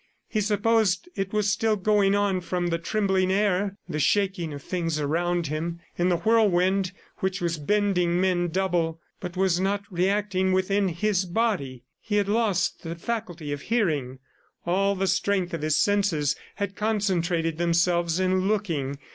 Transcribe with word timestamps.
He 0.27 0.41
supposed 0.41 1.09
it 1.15 1.31
was 1.31 1.47
still 1.51 1.75
going 1.75 2.15
on 2.15 2.41
from 2.41 2.69
the 2.69 2.79
trembling 2.79 3.31
air, 3.31 3.77
the 3.87 3.99
shaking 3.99 4.51
of 4.51 4.63
things 4.63 4.99
around 4.99 5.45
him, 5.45 5.79
in 5.95 6.09
the 6.09 6.17
whirlwind 6.17 6.91
which 7.17 7.39
was 7.39 7.59
bending 7.59 8.19
men 8.19 8.47
double 8.47 8.99
but 9.19 9.37
was 9.37 9.59
not 9.59 9.83
reacting 9.91 10.53
within 10.53 10.87
his 10.87 11.25
body. 11.25 11.83
He 11.99 12.15
had 12.15 12.27
lost 12.27 12.81
the 12.81 12.95
faculty 12.95 13.51
of 13.53 13.61
hearing; 13.61 14.17
all 14.65 14.95
the 14.95 15.05
strength 15.05 15.53
of 15.53 15.61
his 15.61 15.77
senses 15.77 16.35
had 16.55 16.75
concentrated 16.75 17.59
themselves 17.59 18.19
in 18.19 18.47
looking. 18.47 18.97